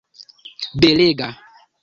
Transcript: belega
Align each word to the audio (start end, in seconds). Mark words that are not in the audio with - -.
belega 0.81 1.29